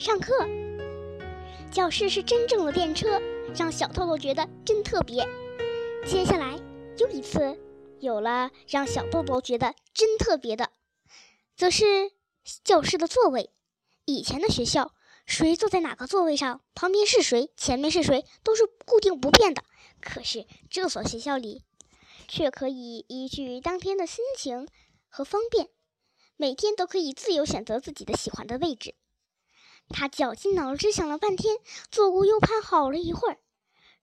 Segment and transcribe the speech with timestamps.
[0.00, 0.32] 上课。
[1.70, 3.20] 教室是真正的电车，
[3.54, 5.28] 让小豆豆觉得真特别。
[6.06, 6.58] 接下来
[6.96, 7.60] 又一次
[8.00, 10.70] 有了让小豆豆觉得真特别的，
[11.54, 12.12] 则是
[12.64, 13.50] 教室的座位。
[14.06, 14.94] 以前的学校，
[15.26, 19.62] 谁坐在哪个座位上，旁边是谁，前面是谁，都是固定不变的。
[20.00, 21.62] 可是这所学校里，
[22.26, 24.66] 却可以依据当天的心情
[25.10, 25.68] 和方便，
[26.38, 28.94] 每天都可以自由选择自己的喜欢的位置。
[29.90, 31.56] 他绞尽脑汁想了半天，
[31.90, 33.38] 左顾右盼好了一会儿，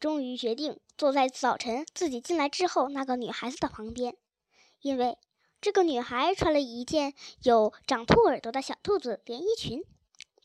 [0.00, 4.16] 终于决定坐在早晨自己进来之后那个女孩子的旁边，
[4.80, 5.18] 因为
[5.60, 9.84] 这个女孩穿了一件有长兔耳朵的小兔子连衣裙。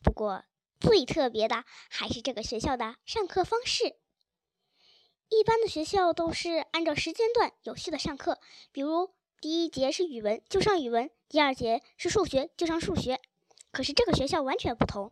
[0.04, 0.44] 不过
[0.80, 3.96] 最特别的还是这个学校的上课方式。
[5.30, 8.40] 一般的学校都是按照时间段有序的上课，
[8.72, 9.12] 比如
[9.42, 13.20] 第一节是语文就上语文，第二节是数学就上数学。
[13.72, 15.12] 可是这个学校完全不同。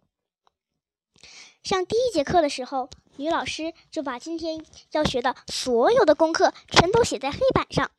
[1.64, 7.90] 上第一节课的时候，女老师就把今天要学的所有的功课全都写在黑板上，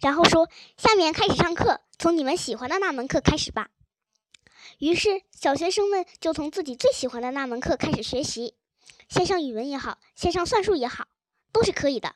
[0.00, 3.70] 然后说：“下面开始上课，从你们喜欢的那门课开始吧。”
[4.78, 8.54] 于是小学生们就从自己最喜欢的那门课开始学习，
[9.08, 11.08] 先上语文也好，先上算术也好，
[11.52, 12.14] 都是可以的。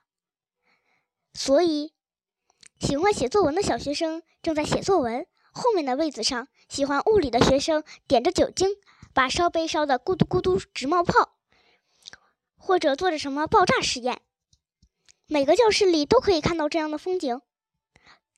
[1.34, 1.92] 所以，
[2.78, 8.68] 喜欢写作文的小学生正在写作文，后面的位子上，喜欢物理的学生点着酒精。
[9.16, 11.38] 把烧杯烧得咕嘟咕嘟直冒泡，
[12.54, 14.20] 或者做着什么爆炸实验。
[15.26, 17.40] 每个教室里都可以看到这样的风景。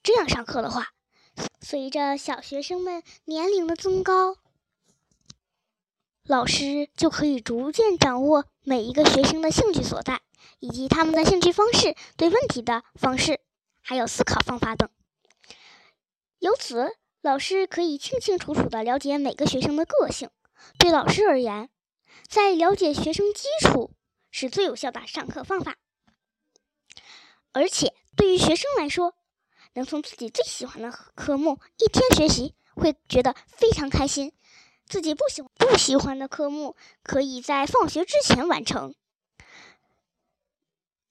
[0.04, 0.92] 这样上课的话，
[1.60, 4.36] 随着小学生们年龄的增高，
[6.22, 10.20] 老师就可以逐渐掌握每一个学生的兴趣所在，
[10.60, 13.40] 以及他们的兴趣方式、对问题的方式，
[13.80, 14.88] 还有思考方法等。
[16.38, 20.30] 由此，老师可以清清楚楚地了解每个学生的个性。
[20.78, 21.68] 对老师而言，
[22.28, 23.92] 在了解学生基础
[24.30, 25.76] 是最有效的上课方法。
[27.52, 29.14] 而且对于学生来说，
[29.74, 34.30] 能从自己最喜欢的科目一天学习，会觉得非常开心；
[34.86, 38.94] 自己不喜欢不喜欢的科目，可以在放学之前完成。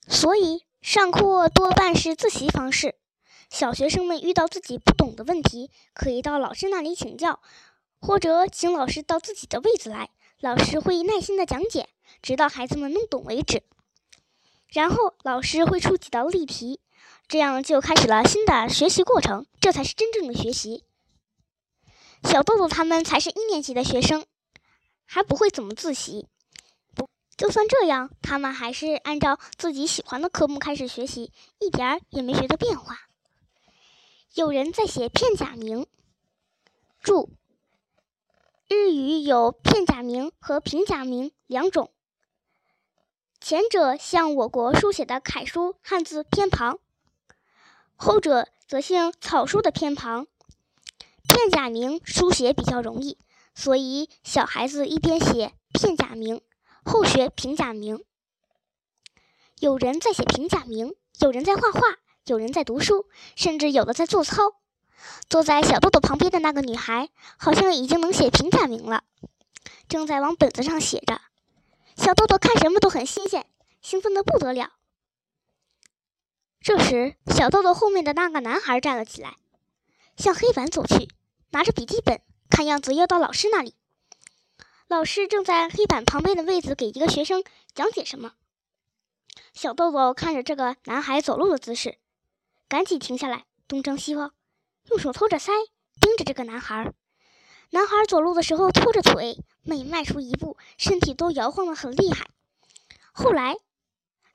[0.07, 2.95] 所以上课多半是自习方式。
[3.49, 7.41] 小学生们遇到自己不懂的问题，可以到老师那里请教。
[7.99, 10.09] 或者请老师到自己的位子来，
[10.39, 11.89] 老师会耐心的讲解，
[12.21, 13.63] 直到孩子们弄懂为止。
[14.69, 16.79] 然后老师会出几道例题，
[17.27, 19.45] 这样就开始了新的学习过程。
[19.59, 20.83] 这才是真正的学习。
[22.23, 24.25] 小豆豆他们才是一年级的学生，
[25.05, 26.27] 还不会怎么自习。
[26.95, 33.07] 不，就算这样，他们还是按照自己喜欢的科目开始学习，一点儿也没觉得变化。
[34.33, 35.87] 有人在写片假名，
[37.01, 37.29] 注。
[38.69, 41.89] 日语有片假名和平假名两种，
[43.39, 46.77] 前者像我国书写的楷书汉字偏旁，
[47.95, 50.27] 后者则像草书的偏旁。
[51.29, 53.17] 片假名书写比较容易，
[53.55, 56.41] 所以小孩子一边写片假名，
[56.83, 58.03] 后学平假名。
[59.59, 61.79] 有人在写平假名，有人在画画，
[62.25, 63.05] 有人在读书，
[63.37, 64.55] 甚至有的在做操。
[65.29, 69.03] 坐在小豆豆旁边的那个女孩，好像已经能写平假名了，
[69.87, 71.21] 正在往本子上写着。
[71.95, 73.45] 小豆豆看什么都很新鲜，
[73.81, 74.73] 兴奋的不得了。
[76.61, 79.35] 这时，小豆豆后面的那个男孩站了起来，
[80.17, 81.07] 向黑板走去，
[81.51, 83.75] 拿着笔记本，看样子要到老师那里。
[84.87, 87.43] 老师正在黑板旁边的位子给一个学生
[87.73, 88.33] 讲解什么。
[89.53, 91.97] 小豆豆看着这个男孩走路的姿势，
[92.67, 94.33] 赶紧停下来，东张西望。
[94.89, 95.51] 用手托着腮，
[95.99, 96.93] 盯着这个男孩。
[97.71, 102.29] 男孩走路的时候拖着腿，每迈出一步，身体都摇晃得很厉害。
[103.11, 103.57] 后来，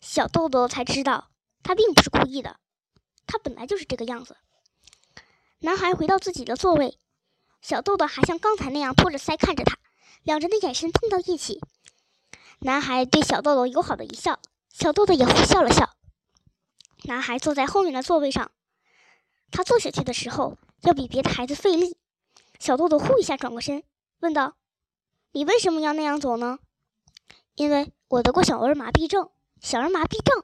[0.00, 1.30] 小豆豆才知道，
[1.62, 2.58] 他并不是故意的，
[3.26, 4.36] 他本来就是这个样子。
[5.60, 6.98] 男孩回到自己的座位，
[7.62, 9.78] 小豆豆还像刚才那样托着腮看着他，
[10.22, 11.60] 两人的眼神碰到一起。
[12.58, 14.38] 男孩对小豆豆友好的一笑，
[14.68, 15.96] 小豆豆也回笑了笑。
[17.04, 18.50] 男孩坐在后面的座位上。
[19.52, 21.96] 他坐下去的时候要比别的孩子费力。
[22.58, 23.84] 小豆豆呼一下转过身，
[24.18, 24.56] 问道
[25.30, 26.58] ：“你为什么要那样走呢
[27.54, 29.30] ？”“因为我得过小儿麻痹症。
[29.62, 30.42] ”“小儿麻痹症？”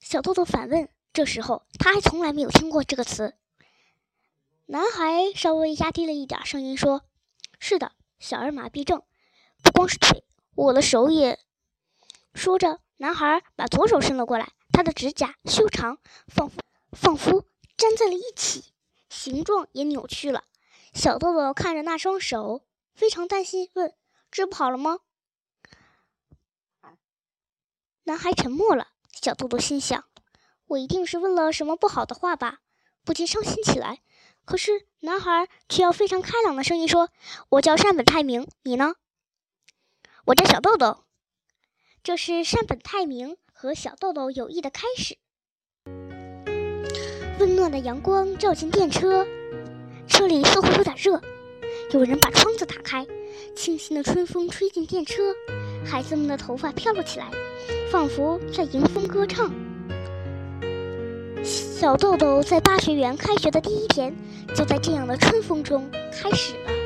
[0.00, 0.88] 小豆豆反问。
[1.10, 3.34] 这时候他还从来没有听过这个词。
[4.66, 7.02] 男孩稍微压低了一点声音说
[7.58, 7.90] ：“是的，
[8.20, 9.02] 小儿麻痹症，
[9.64, 10.22] 不光是腿，
[10.54, 11.40] 我的手也。”
[12.34, 15.98] 说着，男孩把左手伸了过来，他的指甲修长，
[16.28, 16.60] 仿佛。
[16.92, 17.44] 仿佛
[17.76, 18.72] 粘在了一起，
[19.08, 20.44] 形状也扭曲了，
[20.94, 22.64] 小豆豆看着那双手，
[22.94, 23.94] 非常担心，问
[24.30, 25.00] ：“治不好了吗？”
[28.04, 28.88] 男孩沉默了。
[29.20, 30.04] 小豆豆心想
[30.68, 32.60] ：“我一定是问了什么不好的话吧？”
[33.04, 34.00] 不禁伤心起来。
[34.44, 37.10] 可是男孩却要非常开朗的声音说
[37.50, 38.94] ：“我叫山本泰明，你呢
[40.26, 41.04] ？”“我叫小豆豆。”
[42.02, 45.18] 这是山本泰明和小豆豆友谊的开始。
[47.38, 49.24] 温暖的阳光照进电车，
[50.08, 51.20] 车里似乎有点热。
[51.92, 53.06] 有人把窗子打开，
[53.54, 55.22] 清新的春风吹进电车，
[55.86, 57.30] 孩子们的头发飘了起来，
[57.92, 59.52] 仿佛在迎风歌唱。
[61.44, 64.12] 小豆豆在八学园开学的第一天，
[64.52, 66.77] 就在这样的春风中开始了。